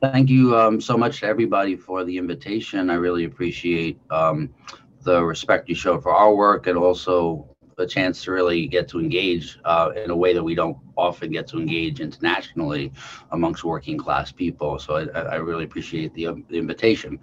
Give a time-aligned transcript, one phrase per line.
[0.00, 2.88] Thank you um, so much to everybody for the invitation.
[2.88, 4.54] I really appreciate um,
[5.02, 7.48] the respect you showed for our work and also
[7.78, 11.32] a chance to really get to engage uh, in a way that we don't often
[11.32, 12.92] get to engage internationally
[13.32, 14.78] amongst working class people.
[14.78, 17.18] So I, I really appreciate the, the invitation.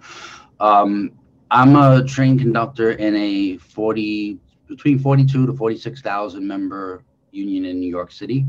[0.60, 1.12] Um,
[1.50, 4.38] I'm a train conductor in a 40
[4.68, 8.44] between 42 to 46,000 member union in New York City.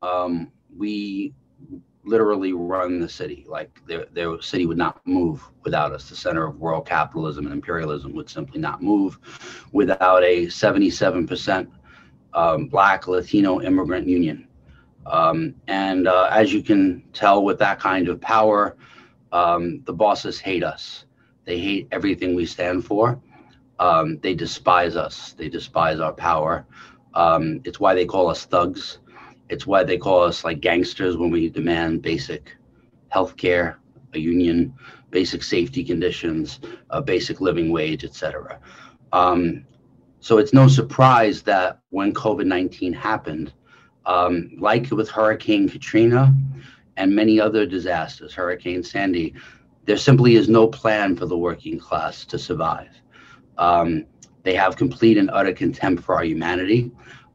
[0.00, 1.34] Um, we
[2.08, 3.44] literally run the city.
[3.48, 6.08] Like their, their city would not move without us.
[6.08, 9.18] The center of world capitalism and imperialism would simply not move
[9.72, 11.68] without a 77%
[12.34, 14.48] um, Black Latino immigrant union.
[15.06, 18.76] Um, and uh, as you can tell, with that kind of power,
[19.32, 21.04] um, the bosses hate us.
[21.44, 23.20] They hate everything we stand for.
[23.78, 25.32] Um, they despise us.
[25.32, 26.66] They despise our power.
[27.14, 28.98] Um, it's why they call us thugs.
[29.48, 32.56] It's why they call us like gangsters when we demand basic
[33.08, 33.78] health care,
[34.14, 34.74] a union,
[35.10, 38.58] basic safety conditions, a basic living wage, etc.
[39.12, 39.64] Um,
[40.20, 43.52] so it's no surprise that when COVID 19 happened,
[44.06, 46.34] um, like with Hurricane Katrina
[46.96, 49.34] and many other disasters, Hurricane Sandy,
[49.84, 52.90] there simply is no plan for the working class to survive.
[53.56, 54.04] Um,
[54.42, 56.90] they have complete and utter contempt for our humanity.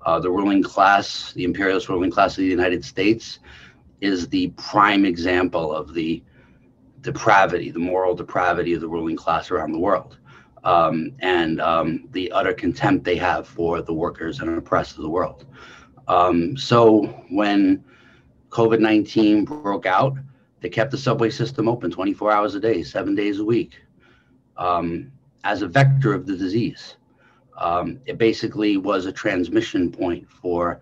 [0.06, 3.40] Uh, the ruling class, the imperialist ruling class of the United States,
[4.02, 6.22] is the prime example of the
[7.02, 10.18] depravity, the moral depravity of the ruling class around the world,
[10.64, 15.09] um, and um, the utter contempt they have for the workers and oppressed of the
[15.09, 15.46] world.
[16.08, 17.84] Um, so when
[18.50, 20.18] COVID 19 broke out,
[20.62, 23.81] they kept the subway system open 24 hours a day, seven days a week,
[24.58, 25.12] um,
[25.44, 26.96] as a vector of the disease.
[27.58, 30.82] Um, it basically was a transmission point for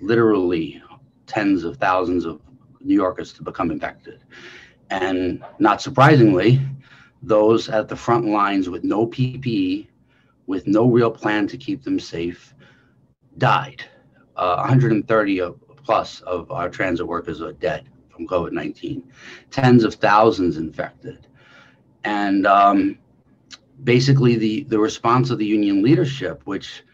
[0.00, 0.82] literally
[1.26, 2.40] tens of thousands of
[2.80, 4.20] New Yorkers to become infected.
[4.90, 6.60] And not surprisingly,
[7.22, 9.88] those at the front lines with no PPE,
[10.46, 12.54] with no real plan to keep them safe,
[13.38, 13.84] died.
[14.36, 15.40] Uh, 130
[15.84, 19.02] plus of our transit workers are dead from COVID 19,
[19.50, 21.26] tens of thousands infected.
[22.04, 22.98] And um,
[23.82, 26.84] basically the the response of the union leadership, which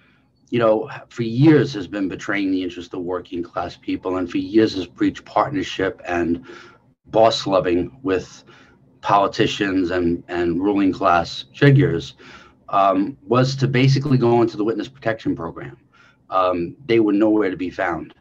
[0.48, 4.38] you know for years has been betraying the interest of working class people, and for
[4.38, 6.44] years has preached partnership and
[7.06, 8.44] boss loving with
[9.00, 12.14] politicians and and ruling class figures,
[12.70, 15.76] um, was to basically go into the witness protection program.
[16.30, 18.14] Um, they were nowhere to be found.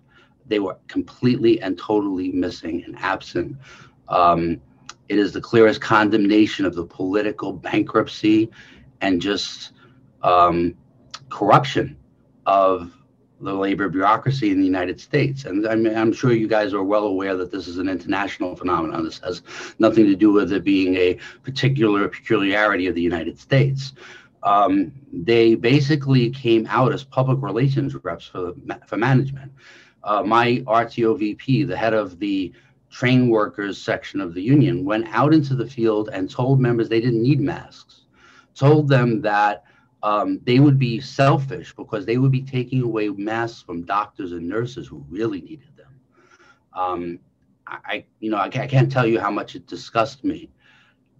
[0.48, 3.56] They were completely and totally missing and absent.
[4.08, 4.60] Um,
[5.10, 8.50] it is the clearest condemnation of the political bankruptcy
[9.02, 9.74] and just
[10.22, 10.76] um,
[11.30, 11.98] corruption
[12.46, 12.94] of
[13.42, 15.46] the labor bureaucracy in the United States.
[15.46, 18.56] And I mean, I'm sure you guys are well aware that this is an international
[18.56, 19.04] phenomenon.
[19.04, 19.42] This has
[19.80, 23.94] nothing to do with it being a particular peculiarity of the United States.
[24.44, 28.54] Um, they basically came out as public relations reps for,
[28.86, 29.52] for management.
[30.04, 32.54] Uh, my RTO VP, the head of the
[32.90, 37.02] train workers section of the union went out into the field and told members they
[37.02, 38.06] didn't need masks,
[38.56, 39.64] told them that
[40.02, 44.48] um, they would be selfish because they would be taking away masks from doctors and
[44.48, 46.00] nurses who really needed them.
[46.74, 47.20] Um,
[47.68, 50.50] I, you know, I, can't tell you how much it disgusts me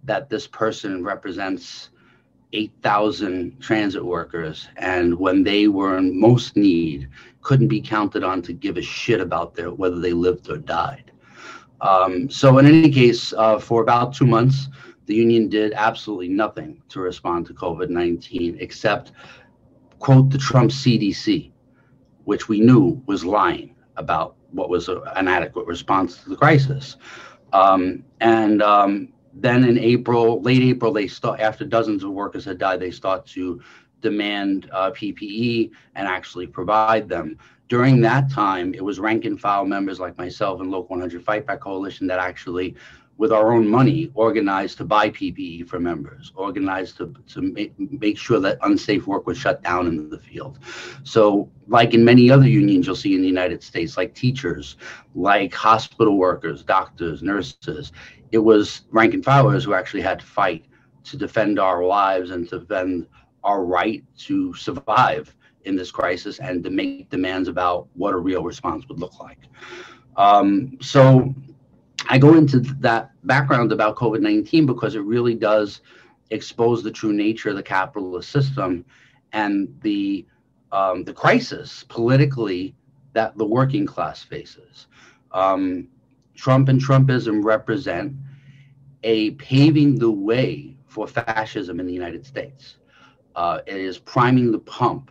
[0.04, 1.90] that this person represents
[2.52, 7.08] 8,000 transit workers, and when they were in most need,
[7.42, 11.09] couldn't be counted on to give a shit about their whether they lived or died.
[11.80, 14.68] Um, so in any case, uh, for about two months,
[15.06, 19.12] the union did absolutely nothing to respond to COVID-19 except
[19.98, 21.50] quote the Trump CDC,
[22.24, 26.96] which we knew was lying about what was a, an adequate response to the crisis.
[27.52, 32.58] Um, and um, then in April, late April, they start after dozens of workers had
[32.58, 33.60] died, they start to
[34.00, 37.36] demand uh, PPE and actually provide them
[37.70, 41.46] during that time, it was rank and file members like myself and Local 100 Fight
[41.46, 42.74] Back Coalition that actually,
[43.16, 48.18] with our own money, organized to buy PPE for members, organized to, to make, make
[48.18, 50.58] sure that unsafe work was shut down in the field.
[51.04, 54.76] So, like in many other unions you'll see in the United States, like teachers,
[55.14, 57.92] like hospital workers, doctors, nurses,
[58.32, 60.64] it was rank and filers who actually had to fight
[61.04, 63.06] to defend our lives and to defend
[63.44, 65.34] our right to survive
[65.64, 69.38] in this crisis and to make demands about what a real response would look like.
[70.16, 71.34] Um, so
[72.08, 75.80] I go into that background about COVID 19 because it really does
[76.30, 78.84] expose the true nature of the capitalist system
[79.32, 80.26] and the
[80.72, 82.74] um, the crisis politically
[83.12, 84.86] that the working class faces.
[85.32, 85.88] Um,
[86.36, 88.14] Trump and Trumpism represent
[89.02, 92.76] a paving the way for fascism in the United States.
[93.40, 95.10] Uh, it is priming the pump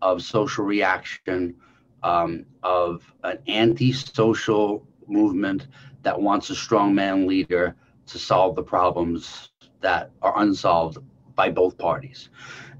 [0.00, 1.56] of social reaction,
[2.04, 5.66] um, of an anti-social movement
[6.02, 7.74] that wants a strongman leader
[8.06, 9.50] to solve the problems
[9.80, 10.98] that are unsolved
[11.34, 12.28] by both parties.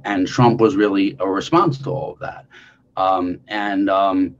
[0.04, 2.46] And Trump was really a response to all of that.
[2.96, 4.36] Um, and um,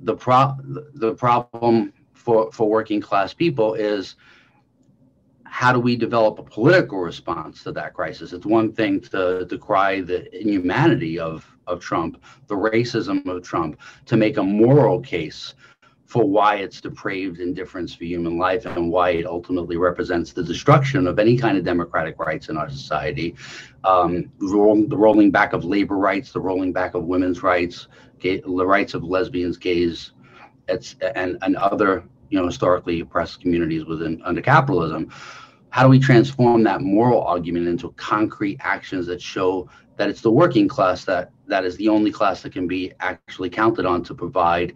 [0.00, 0.58] the pro-
[0.92, 4.16] the problem for, for working class people is
[5.52, 8.32] how do we develop a political response to that crisis?
[8.32, 14.16] It's one thing to decry the inhumanity of, of Trump, the racism of Trump, to
[14.16, 15.52] make a moral case
[16.06, 21.06] for why it's depraved indifference for human life and why it ultimately represents the destruction
[21.06, 23.34] of any kind of democratic rights in our society.
[23.84, 27.88] Um, the rolling back of labor rights, the rolling back of women's rights,
[28.20, 30.12] gay, the rights of lesbians, gays,
[31.14, 35.10] and, and other you know historically oppressed communities within under capitalism.
[35.68, 40.30] How do we transform that moral argument into concrete actions that show that it's the
[40.30, 44.14] working class that that is the only class that can be actually counted on to
[44.14, 44.72] provide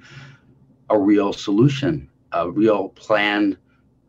[0.90, 3.56] a real solution, a real planned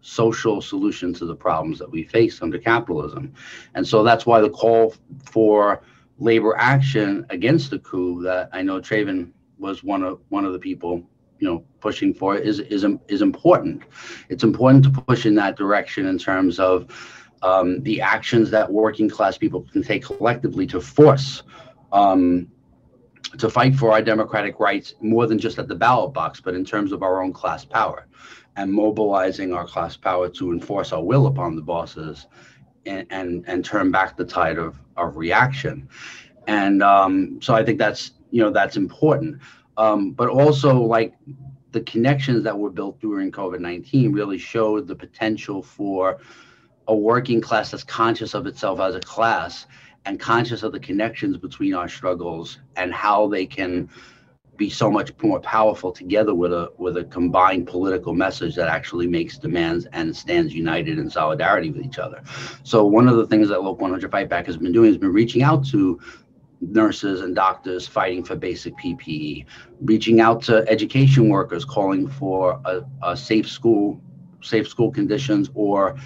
[0.02, 3.34] social solution to the problems that we face under capitalism.
[3.76, 4.94] And so that's why the call
[5.26, 5.82] for
[6.20, 10.60] labor action against the coup that I know Traven was one of one of the
[10.60, 11.10] people
[11.40, 13.84] you know pushing for is is is important.
[14.30, 16.88] It's important to push in that direction in terms of
[17.42, 21.44] um, the actions that working class people can take collectively to force
[21.92, 22.48] um,
[23.38, 26.66] to fight for our democratic rights more than just at the ballot box, but in
[26.66, 28.08] terms of our own class power
[28.56, 32.28] and mobilizing our class power to enforce our will upon the bosses
[32.86, 35.88] and, and, and turn back the tide of, of reaction.
[36.48, 39.42] And um, so I think that's, you know, that's important.
[39.78, 41.14] Um, but also like
[41.72, 46.20] the connections that were built during COVID-19 really showed the potential for
[46.88, 49.68] a working class that's conscious of itself as a class
[50.06, 53.90] and conscious of the connections between our struggles and how they can
[54.56, 59.06] be so much more powerful together with a with a combined political message that actually
[59.06, 62.24] makes demands and stands united in solidarity with each other.
[62.64, 65.14] So one of the things that Local 100 Fight Back has been doing has been
[65.14, 66.00] reaching out to
[66.62, 69.46] nurses and doctors fighting for basic PPE,
[69.82, 74.02] reaching out to education workers calling for a, a safe school,
[74.42, 75.98] safe school conditions or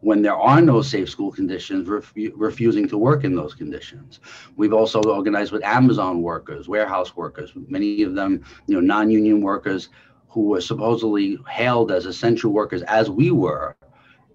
[0.00, 4.20] when there are no safe school conditions, refu- refusing to work in those conditions.
[4.56, 9.88] We've also organized with Amazon workers, warehouse workers, many of them, you know, non-union workers
[10.28, 13.74] who were supposedly hailed as essential workers, as we were,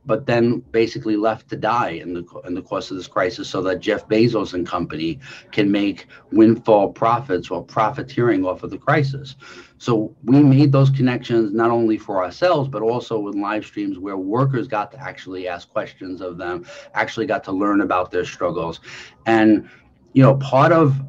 [0.06, 3.62] but then basically left to die in the in the course of this crisis, so
[3.62, 5.20] that Jeff Bezos and company
[5.52, 9.36] can make windfall profits or profiteering off of the crisis.
[9.78, 14.18] So we made those connections not only for ourselves, but also with live streams where
[14.18, 18.80] workers got to actually ask questions of them, actually got to learn about their struggles,
[19.26, 19.70] and
[20.14, 21.00] you know part of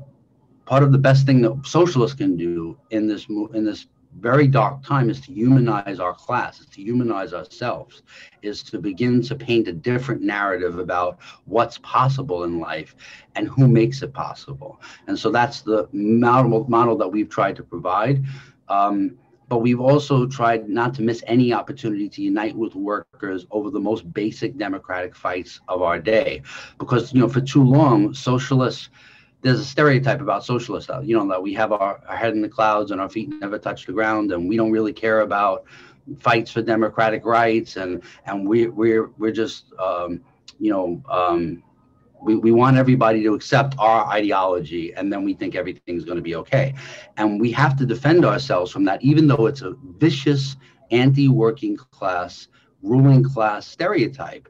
[0.64, 3.86] part of the best thing that socialists can do in this in this
[4.18, 8.02] very dark time is to humanize our class, is to humanize ourselves,
[8.42, 12.94] is to begin to paint a different narrative about what's possible in life
[13.34, 14.80] and who makes it possible.
[15.06, 18.24] And so that's the model, model that we've tried to provide.
[18.68, 19.16] Um,
[19.48, 23.80] but we've also tried not to miss any opportunity to unite with workers over the
[23.80, 26.40] most basic democratic fights of our day.
[26.78, 28.88] Because, you know, for too long, socialists
[29.42, 32.48] there's a stereotype about socialists, you know, that we have our, our head in the
[32.48, 35.64] clouds and our feet never touch the ground, and we don't really care about
[36.20, 40.20] fights for democratic rights, and and we we're we're just um,
[40.58, 41.62] you know um,
[42.22, 46.22] we, we want everybody to accept our ideology and then we think everything's going to
[46.22, 46.74] be okay.
[47.16, 50.56] And we have to defend ourselves from that even though it's a vicious
[50.90, 52.48] anti-working class
[52.82, 54.48] ruling class stereotype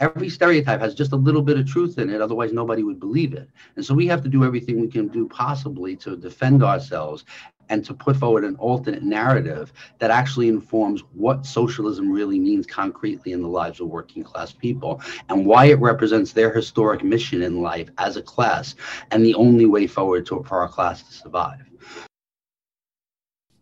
[0.00, 3.34] every stereotype has just a little bit of truth in it otherwise nobody would believe
[3.34, 7.24] it and so we have to do everything we can do possibly to defend ourselves
[7.70, 13.32] and to put forward an alternate narrative that actually informs what socialism really means concretely
[13.32, 17.62] in the lives of working class people and why it represents their historic mission in
[17.62, 18.74] life as a class
[19.12, 21.60] and the only way forward to, for our class to survive.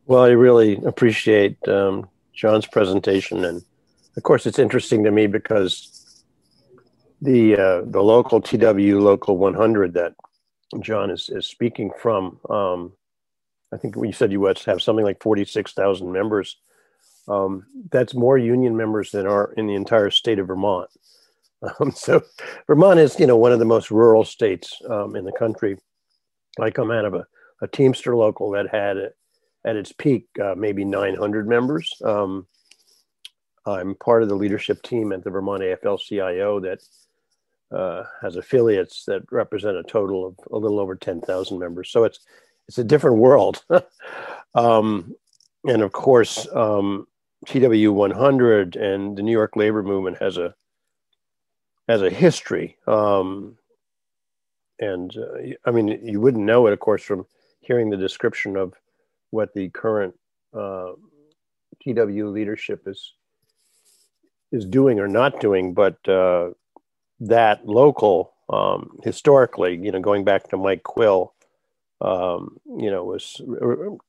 [0.07, 3.45] Well, I really appreciate um, John's presentation.
[3.45, 3.63] And
[4.17, 5.98] of course, it's interesting to me because
[7.21, 10.15] the uh, the local TW Local 100 that
[10.81, 12.39] John is, is speaking from.
[12.49, 12.93] Um,
[13.73, 16.57] I think we said you have something like 46,000 members.
[17.29, 20.91] Um, that's more union members than are in the entire state of Vermont.
[21.81, 22.23] Um, so
[22.69, 25.77] Vermont is, you know, one of the most rural states um, in the country.
[26.61, 27.27] I come out of a,
[27.61, 28.97] a Teamster local that had
[29.65, 31.93] at its peak uh, maybe 900 members.
[32.05, 32.47] Um,
[33.67, 36.79] I'm part of the leadership team at the Vermont AFL-CIO that
[37.71, 41.91] uh, has affiliates that represent a total of a little over 10,000 members.
[41.91, 42.21] So it's
[42.69, 43.65] it's a different world.
[44.55, 45.15] um,
[45.65, 47.07] and of course, um,
[47.47, 50.55] TW 100 and the New York labor movement has a
[51.89, 52.77] has a history.
[52.87, 53.57] Um,
[54.79, 57.27] and uh, I mean, you wouldn't know it, of course, from
[57.61, 58.75] hearing the description of
[59.31, 60.15] what the current
[60.55, 60.93] uh,
[61.83, 63.15] TW leadership is
[64.51, 66.51] is doing or not doing, but uh,
[67.21, 71.35] that local um, historically, you know, going back to Mike Quill,
[72.01, 73.41] um, you know, was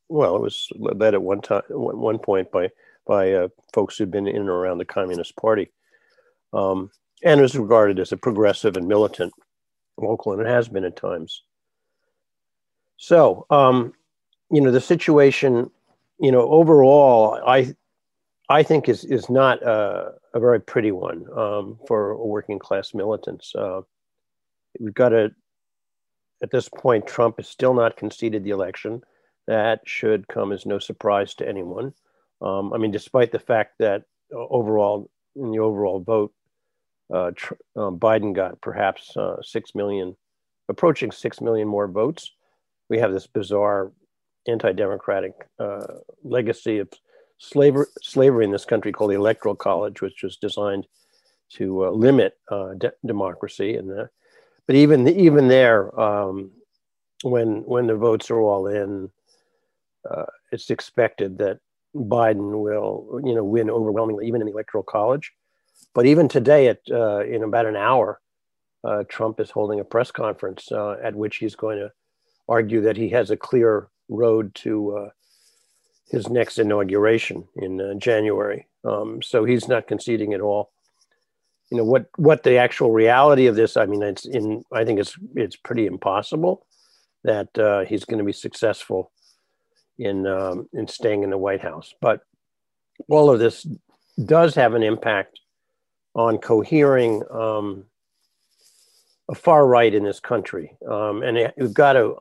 [0.08, 2.70] well, it was led at one time, one point by
[3.06, 5.72] by uh, folks who'd been in and around the Communist Party,
[6.54, 6.92] um,
[7.24, 9.34] and was regarded as a progressive and militant
[9.98, 11.44] local, and it has been at times.
[12.98, 13.94] So, um,
[14.52, 15.72] you know, the situation,
[16.20, 17.74] you know, overall, I
[18.50, 23.54] I think is is not a, a very pretty one um, for working class militants.
[23.56, 23.82] Uh,
[24.80, 25.32] we've got to
[26.42, 29.02] at this point, Trump has still not conceded the election.
[29.48, 31.94] That should come as no surprise to anyone.
[32.42, 34.04] Um, I mean, despite the fact that
[34.34, 36.34] uh, overall, in the overall vote,
[37.14, 40.16] uh, tr- um, Biden got perhaps uh, 6 million,
[40.70, 42.32] approaching 6 million more votes.
[42.90, 43.92] We have this bizarre
[44.48, 45.86] anti democratic uh,
[46.24, 46.90] legacy of
[47.40, 50.86] slavery, slavery in this country called the Electoral College, which was designed
[51.50, 53.76] to uh, limit uh, de- democracy.
[53.76, 54.08] And
[54.68, 56.52] but even even there, um,
[57.24, 59.10] when when the votes are all in,
[60.10, 61.60] uh, it's expected that
[61.96, 65.32] Biden will you know win overwhelmingly, even in the electoral college.
[65.96, 68.22] But even today, at uh, in about an hour,
[68.84, 71.92] uh, Trump is holding a press conference uh, at which he's going to
[72.48, 75.10] argue that he has a clear road to
[76.12, 78.68] his next inauguration in uh, January.
[78.84, 80.72] Um, so he's not conceding at all.
[81.72, 85.00] You know what what the actual reality of this i mean it's in i think
[85.00, 86.66] it's it's pretty impossible
[87.24, 89.12] that uh, he's going to be successful
[89.98, 91.94] in um, in staying in the white house.
[92.02, 92.22] But
[93.08, 93.68] all of this
[94.26, 95.40] does have an impact
[96.16, 97.86] on cohering um,
[99.30, 100.76] a far right in this country.
[100.90, 102.18] Um, and we've got to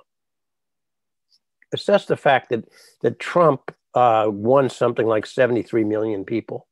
[1.73, 2.64] assess the fact that
[3.02, 6.66] that trump uh, won something like 73 million people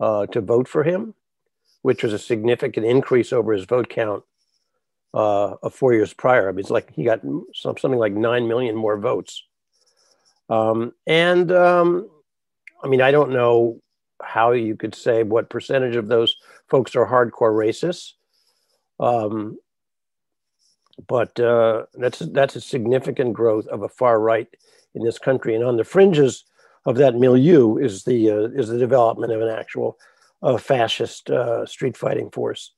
[0.00, 1.14] uh, to vote for him
[1.82, 4.22] which was a significant increase over his vote count
[5.14, 6.48] uh, of four years prior.
[6.48, 9.44] I mean, it's like he got some, something like 9 million more votes.
[10.48, 12.08] Um, and um,
[12.82, 13.80] I mean, I don't know
[14.22, 16.36] how you could say what percentage of those
[16.68, 18.12] folks are hardcore racists.
[19.00, 19.58] Um,
[21.06, 24.48] but uh, that's that's a significant growth of a far right
[24.94, 26.44] in this country, and on the fringes
[26.86, 29.98] of that milieu is the uh, is the development of an actual
[30.42, 32.72] a fascist uh, street fighting force,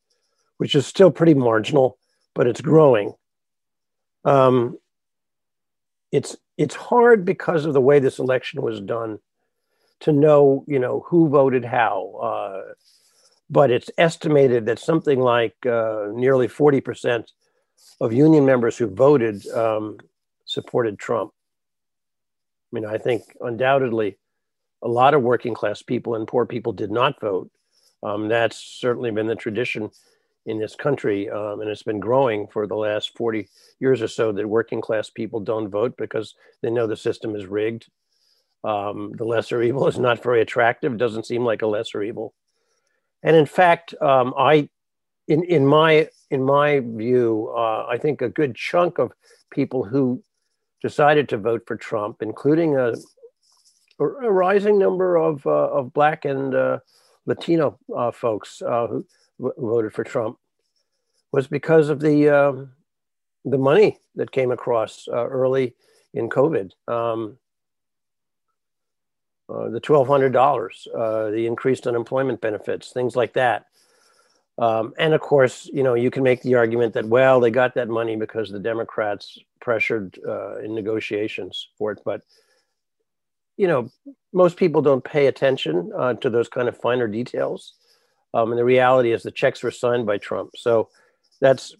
[0.57, 1.99] which is still pretty marginal,
[2.35, 3.14] but it's growing.
[4.25, 4.79] Um,
[6.12, 9.19] it's it's hard because of the way this election was done
[10.00, 12.14] to know, you know, who voted how.
[12.23, 12.73] Uh,
[13.49, 17.25] but it's estimated that something like uh, nearly 40%
[18.00, 19.99] of union members who voted um,
[20.45, 21.33] supported Trump.
[22.73, 24.17] I mean, I think undoubtedly
[24.83, 27.50] a lot of working class people and poor people did not vote.
[28.03, 29.91] Um, that's certainly been the tradition
[30.47, 33.47] in this country, um, and it's been growing for the last 40
[33.79, 37.45] years or so that working class people don't vote because they know the system is
[37.45, 37.89] rigged.
[38.65, 42.35] Um, the lesser evil is not very attractive, doesn't seem like a lesser evil.
[43.23, 44.71] And in fact, um, I,
[45.29, 49.12] in, in, my, in my view, uh, I think a good chunk of
[49.50, 50.23] people who
[50.83, 52.95] decided to vote for Trump, including a,
[53.99, 56.79] a rising number of, uh, of Black and uh,
[57.27, 59.07] Latino uh, folks uh, who
[59.39, 60.39] w- voted for Trump,
[61.33, 62.73] was because of the um,
[63.45, 65.75] the money that came across uh, early
[66.13, 66.73] in COVID.
[66.89, 67.39] Um,
[69.49, 73.67] uh, the twelve hundred dollars, uh, the increased unemployment benefits, things like that.
[74.61, 77.75] Um, and of course, you know, you can make the argument that well, they got
[77.75, 82.21] that money because the Democrats pressured uh, in negotiations for it, but
[83.57, 83.90] you know,
[84.33, 87.75] most people don't pay attention uh, to those kind of finer details.
[88.33, 90.52] Um, and the reality is the checks were signed by Trump.
[90.57, 90.88] So
[91.40, 91.75] that's,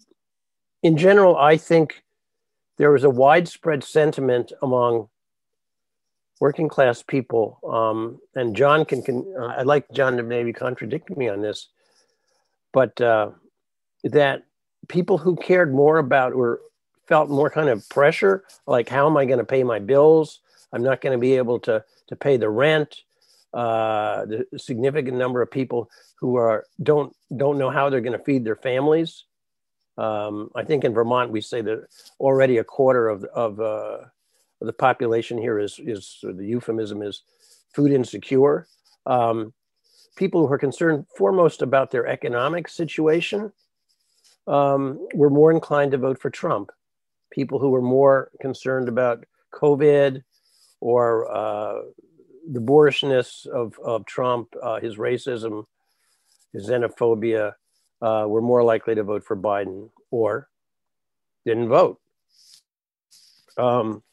[0.83, 2.03] in general, I think
[2.77, 5.07] there was a widespread sentiment among
[6.39, 7.59] working class people.
[7.67, 11.69] Um, and John can, can uh, I'd like John to maybe contradict me on this,
[12.73, 13.31] but uh,
[14.03, 14.43] that
[14.87, 16.59] people who cared more about or
[17.07, 20.39] felt more kind of pressure, like how am I going to pay my bills?
[20.73, 23.03] I'm not going to be able to to pay the rent.
[23.53, 28.23] uh, the significant number of people who are don't don't know how they're going to
[28.23, 29.25] feed their families.
[29.97, 31.87] Um, I think in Vermont we say that
[32.19, 33.97] already a quarter of of, uh,
[34.61, 37.23] the population here is is the euphemism is
[37.73, 38.67] food insecure.
[39.05, 39.53] Um,
[40.15, 43.51] people who are concerned foremost about their economic situation
[44.47, 46.71] um, were more inclined to vote for Trump.
[47.31, 50.23] People who were more concerned about COVID
[50.79, 51.81] or uh,
[52.49, 55.65] the boorishness of, of Trump, uh, his racism,
[56.53, 57.53] his xenophobia,
[58.01, 60.49] uh, were more likely to vote for Biden or
[61.45, 61.99] didn't vote.
[63.57, 64.03] Um,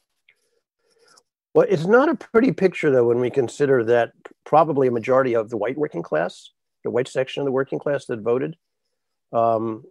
[1.53, 4.11] well, it's not a pretty picture, though, when we consider that
[4.45, 6.51] probably a majority of the white working class,
[6.83, 8.55] the white section of the working class that voted,
[9.33, 9.83] um,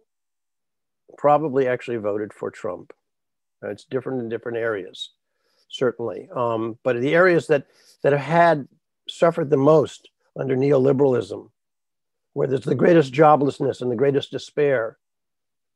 [1.17, 2.93] probably actually voted for Trump.
[3.63, 5.11] Uh, it's different in different areas,
[5.69, 6.29] certainly.
[6.35, 7.67] Um, but the areas that,
[8.03, 8.69] that have had
[9.09, 11.51] suffered the most under neoliberalism,
[12.35, 14.97] where there's the greatest joblessness and the greatest despair,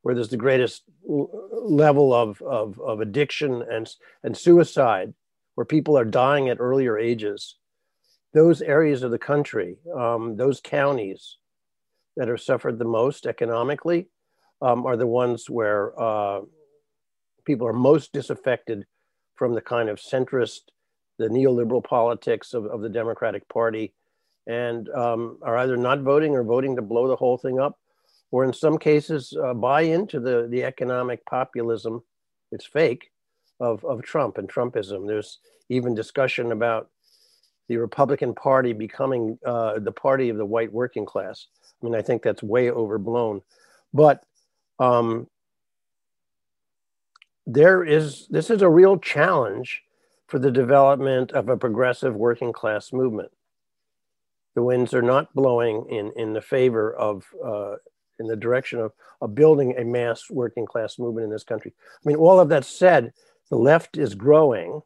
[0.03, 3.89] where there's the greatest level of, of, of addiction and,
[4.23, 5.13] and suicide,
[5.55, 7.57] where people are dying at earlier ages,
[8.33, 11.37] those areas of the country, um, those counties
[12.17, 14.07] that are suffered the most economically,
[14.61, 16.41] um, are the ones where uh,
[17.45, 18.85] people are most disaffected
[19.35, 20.61] from the kind of centrist,
[21.19, 23.93] the neoliberal politics of, of the Democratic Party,
[24.47, 27.77] and um, are either not voting or voting to blow the whole thing up,
[28.31, 32.01] or in some cases uh, buy into the, the economic populism,
[32.51, 33.11] it's fake,
[33.59, 35.07] of, of Trump and Trumpism.
[35.07, 36.89] There's even discussion about
[37.67, 41.47] the Republican Party becoming uh, the party of the white working class.
[41.81, 43.41] I mean, I think that's way overblown.
[43.93, 44.23] But
[44.79, 45.27] um,
[47.45, 49.83] there is this is a real challenge
[50.27, 53.31] for the development of a progressive working class movement.
[54.55, 57.75] The winds are not blowing in in the favor of uh,
[58.19, 61.73] in the direction of, of building a mass working class movement in this country.
[61.79, 63.13] I mean, all of that said,
[63.53, 64.81] the left is growing.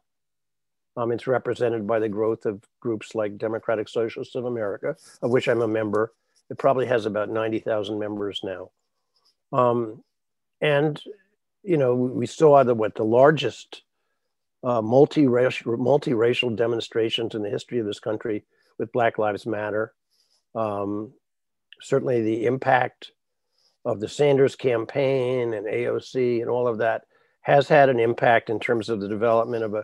[0.94, 5.48] Um, it's represented by the growth of groups like Democratic Socialists of America, of which
[5.48, 6.12] I'm a member.
[6.50, 8.70] It probably has about 90,000 members now.
[9.54, 10.04] Um,
[10.60, 11.02] and,
[11.62, 13.84] you know, we saw the, what the largest
[14.62, 18.44] uh, multi-racial, demonstrations in the history of this country
[18.76, 19.94] with Black Lives Matter.
[20.54, 21.14] Um,
[21.80, 23.12] certainly the impact
[23.86, 27.04] of the Sanders campaign and AOC and all of that
[27.48, 29.82] has had an impact in terms of the development of a,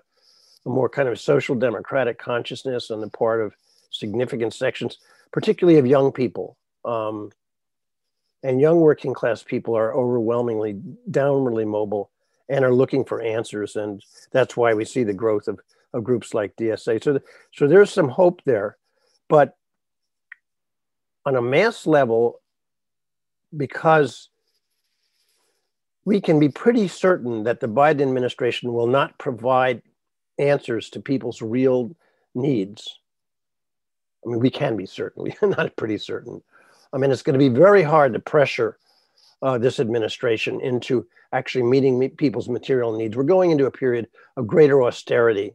[0.67, 3.55] a more kind of social democratic consciousness on the part of
[3.91, 4.99] significant sections,
[5.33, 6.59] particularly of young people.
[6.85, 7.33] Um,
[8.43, 10.79] and young working class people are overwhelmingly
[11.11, 12.11] downwardly mobile
[12.51, 13.77] and are looking for answers.
[13.77, 15.59] And that's why we see the growth of,
[15.95, 17.03] of groups like DSA.
[17.03, 17.19] So,
[17.55, 18.77] so there's some hope there.
[19.31, 19.57] But
[21.25, 22.43] on a mass level,
[23.57, 24.29] because
[26.05, 29.83] we can be pretty certain that the Biden administration will not provide
[30.39, 31.95] answers to people's real
[32.35, 32.99] needs.
[34.25, 36.43] I mean, we can be certain, we're not pretty certain.
[36.93, 38.79] I mean, it's going to be very hard to pressure
[39.43, 43.17] uh, this administration into actually meeting me- people's material needs.
[43.17, 45.55] We're going into a period of greater austerity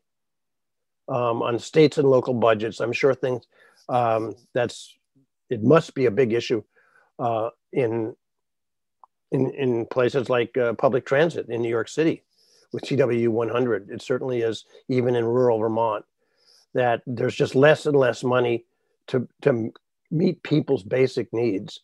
[1.08, 2.80] um, on states and local budgets.
[2.80, 3.46] I'm sure things
[3.88, 4.96] um, that's
[5.50, 6.62] it must be a big issue
[7.18, 8.16] uh, in
[9.32, 12.24] in in places like uh, public transit in New York City
[12.72, 13.90] with TW 100.
[13.90, 16.06] It certainly is even in rural Vermont
[16.74, 18.66] that there's just less and less money
[19.08, 19.72] to to
[20.12, 21.80] meet people's basic needs.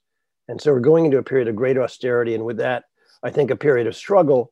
[0.47, 2.35] And so we're going into a period of great austerity.
[2.35, 2.85] And with that,
[3.23, 4.51] I think a period of struggle.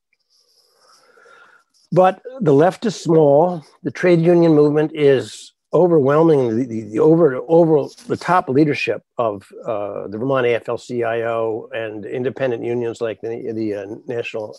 [1.92, 3.64] But the left is small.
[3.84, 10.08] The trade union movement is overwhelmingly the, the over over the top leadership of uh,
[10.08, 14.58] the Vermont AFL-CIO and independent unions like the, the uh, National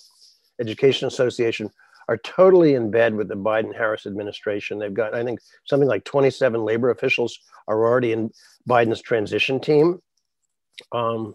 [0.60, 1.70] Education Association
[2.08, 4.78] are totally in bed with the Biden Harris administration.
[4.78, 8.30] They've got, I think, something like 27 labor officials are already in
[8.68, 10.00] Biden's transition team.
[10.92, 11.34] Um,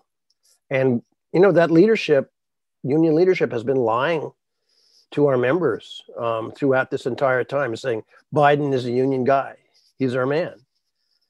[0.70, 1.02] and,
[1.34, 2.32] you know, that leadership,
[2.84, 4.32] union leadership, has been lying
[5.12, 9.56] to our members um, throughout this entire time, saying Biden is a union guy,
[10.00, 10.56] he's our man.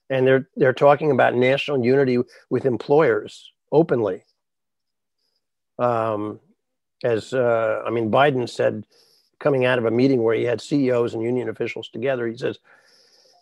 [0.10, 4.24] And they're, they're talking about national unity with employers openly.
[5.78, 6.40] Um,
[7.04, 8.86] as uh, I mean, Biden said
[9.40, 12.28] coming out of a meeting where he had CEOs and union officials together.
[12.28, 12.60] He says,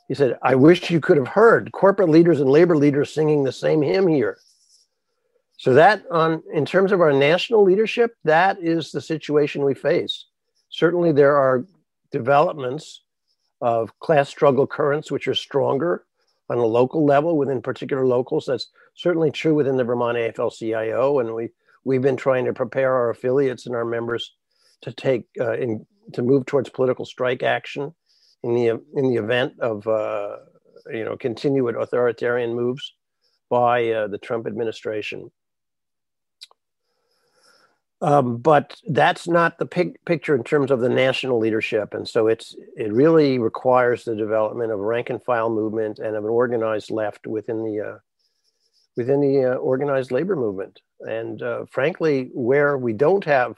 [0.08, 3.52] he said, I wish you could have heard corporate leaders and labor leaders singing the
[3.52, 4.38] same hymn here.
[5.58, 10.26] So that on in terms of our national leadership, that is the situation we face.
[10.70, 11.66] Certainly there are
[12.12, 13.02] developments
[13.62, 16.06] of class struggle currents which are stronger
[16.50, 18.46] on a local level within particular locals.
[18.46, 21.50] That's certainly true within the Vermont AFL-CIO, and we
[21.84, 24.34] we've been trying to prepare our affiliates and our members
[24.82, 27.93] to take uh, in to move towards political strike action
[28.43, 30.38] in the in the event of uh,
[30.91, 32.93] you know continued authoritarian moves
[33.50, 35.30] by uh, the Trump administration.
[37.99, 42.27] Um, but that's not the pic- picture in terms of the national leadership, and so
[42.27, 46.29] it's it really requires the development of a rank and file movement and of an
[46.29, 47.97] organized left within the uh,
[48.95, 50.79] within the uh, organized labor movement.
[50.99, 53.57] And uh, frankly, where we don't have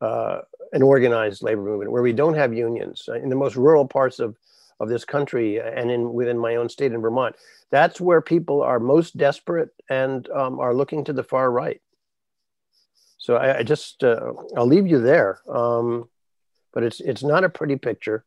[0.00, 3.88] uh, an organized labor movement, where we don't have unions uh, in the most rural
[3.88, 4.36] parts of
[4.78, 7.34] of this country and in within my own state in Vermont,
[7.72, 11.81] that's where people are most desperate and um, are looking to the far right.
[13.22, 15.38] So I, I just uh, I'll leave you there.
[15.48, 16.08] Um,
[16.72, 18.24] but it's it's not a pretty picture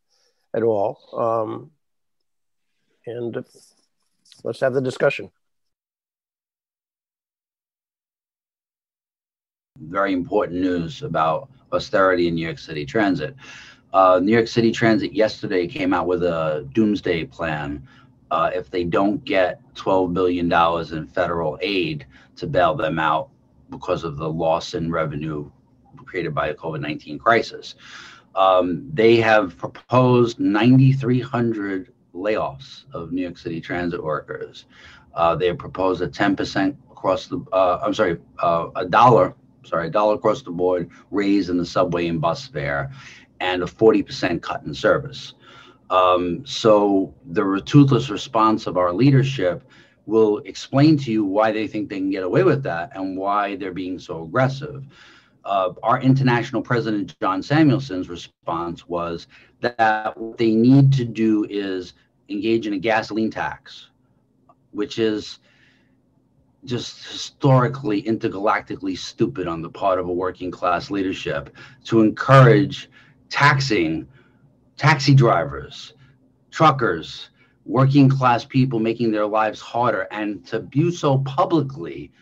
[0.54, 0.98] at all.
[1.12, 1.70] Um,
[3.04, 3.44] and
[4.42, 5.30] let's have the discussion.
[9.78, 13.36] Very important news about austerity in New York City Transit.
[13.92, 17.86] Uh, New York City Transit yesterday came out with a doomsday plan.
[18.30, 22.06] Uh, if they don't get $12 billion in federal aid
[22.36, 23.28] to bail them out,
[23.70, 25.50] because of the loss in revenue
[26.04, 27.74] created by the COVID 19 crisis.
[28.34, 34.66] Um, they have proposed 9,300 layoffs of New York City transit workers.
[35.14, 39.88] Uh, they have proposed a 10% across the, uh, I'm sorry, uh, a dollar, sorry,
[39.88, 42.90] a dollar across the board raise in the subway and bus fare,
[43.40, 45.34] and a 40% cut in service.
[45.88, 49.62] Um, so the toothless response of our leadership
[50.06, 53.56] will explain to you why they think they can get away with that and why
[53.56, 54.86] they're being so aggressive.
[55.44, 59.26] Uh, our international president, John Samuelsen's response was
[59.60, 61.94] that what they need to do is
[62.28, 63.90] engage in a gasoline tax,
[64.72, 65.40] which is
[66.64, 72.90] just historically, intergalactically stupid on the part of a working class leadership to encourage
[73.28, 74.06] taxing
[74.76, 75.94] taxi drivers,
[76.50, 77.30] truckers,
[77.66, 82.12] working class people making their lives harder and to do so publicly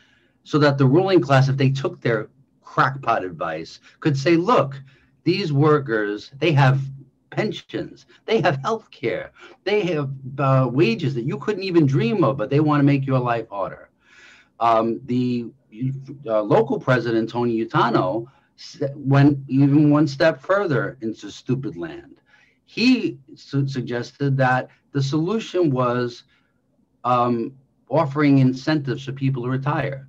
[0.44, 2.30] so that the ruling class if they took their
[2.62, 4.82] crackpot advice could say look
[5.24, 6.80] these workers they have
[7.30, 9.32] pensions they have health care
[9.64, 13.06] they have uh, wages that you couldn't even dream of but they want to make
[13.06, 13.90] your life harder.
[14.60, 15.46] Um, the
[16.26, 18.26] uh, local president tony utano
[18.96, 22.20] went even one step further into stupid land.
[22.66, 26.22] He su- suggested that the solution was
[27.02, 27.52] um,
[27.90, 30.08] offering incentives for people to retire.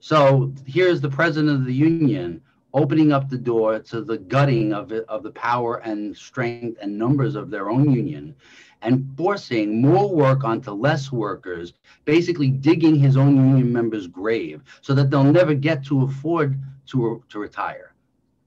[0.00, 2.42] So here's the president of the union
[2.72, 6.98] opening up the door to the gutting of it, of the power and strength and
[6.98, 8.34] numbers of their own union
[8.82, 14.92] and forcing more work onto less workers, basically digging his own union members' grave so
[14.94, 17.93] that they'll never get to afford to, to retire.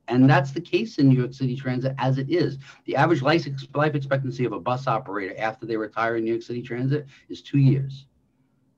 [0.08, 2.58] And that's the case in New York City Transit as it is.
[2.86, 6.62] The average life, expectancy of a bus operator after they retire in New York City
[6.62, 8.06] Transit is two years.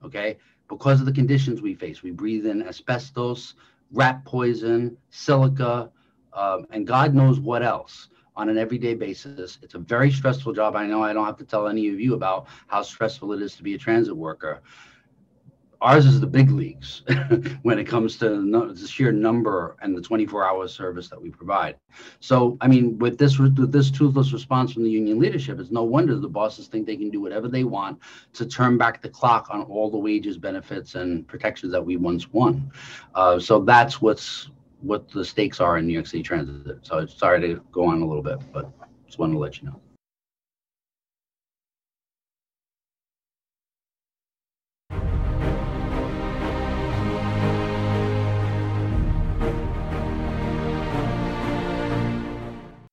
[0.03, 0.37] Okay.
[0.67, 3.55] Because of the conditions we face, we breathe in asbestos,
[3.91, 5.91] rat poison, silica,
[6.33, 9.57] um, and God knows what else on an everyday basis.
[9.61, 10.75] It's a very stressful job.
[10.75, 13.55] I know I don't have to tell any of you about how stressful it is
[13.55, 14.61] to be a transit worker
[15.81, 17.03] ours is the big leagues
[17.61, 21.75] when it comes to no, the sheer number and the 24-hour service that we provide.
[22.19, 25.83] So, I mean, with this with this toothless response from the union leadership, it's no
[25.83, 27.99] wonder the bosses think they can do whatever they want
[28.33, 32.31] to turn back the clock on all the wages, benefits, and protections that we once
[32.31, 32.71] won.
[33.15, 34.49] Uh, so that's what's
[34.81, 36.77] what the stakes are in New York City Transit.
[36.83, 38.71] So, sorry to go on a little bit, but
[39.05, 39.81] just wanted to let you know.